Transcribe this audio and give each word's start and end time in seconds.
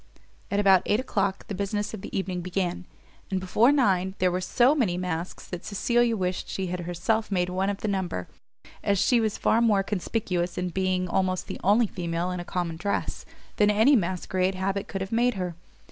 At 0.49 0.59
about 0.59 0.81
eight 0.87 0.99
o'clock 0.99 1.45
the 1.47 1.53
business 1.53 1.93
of 1.93 2.01
the 2.01 2.17
evening 2.17 2.41
began; 2.41 2.87
and 3.29 3.39
before 3.39 3.71
nine, 3.71 4.15
there 4.17 4.31
were 4.31 4.41
so 4.41 4.73
many 4.73 4.97
masks 4.97 5.45
that 5.47 5.63
Cecilia 5.63 6.17
wished 6.17 6.49
she 6.49 6.65
had 6.65 6.79
herself 6.79 7.29
made 7.31 7.49
one 7.49 7.69
of 7.69 7.81
the 7.81 7.87
number, 7.87 8.27
as 8.83 8.97
she 8.97 9.19
was 9.21 9.37
far 9.37 9.61
more 9.61 9.83
conspicuous 9.83 10.57
in 10.57 10.69
being 10.69 11.07
almost 11.07 11.45
the 11.45 11.59
only 11.63 11.85
female 11.85 12.31
in 12.31 12.39
a 12.39 12.43
common 12.43 12.77
dress, 12.77 13.25
than 13.57 13.69
any 13.69 13.95
masquerade 13.95 14.55
habit 14.55 14.87
could 14.87 15.01
have 15.01 15.11
made 15.11 15.35
her. 15.35 15.53